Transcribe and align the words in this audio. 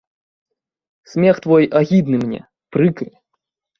Смех 1.11 1.37
твой 1.45 1.69
агідны 1.81 2.17
мне, 2.25 2.41
прыкры. 2.77 3.11